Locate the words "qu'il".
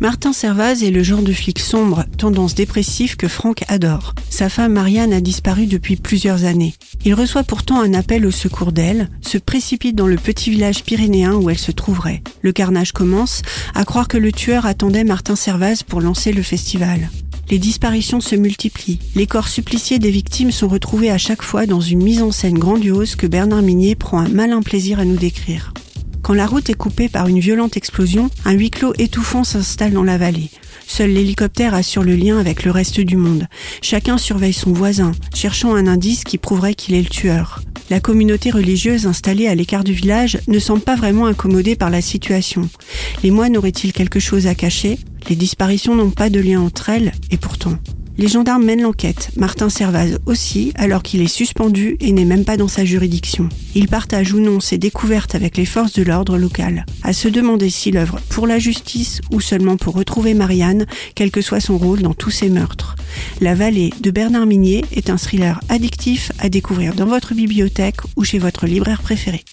36.72-36.94, 51.02-51.20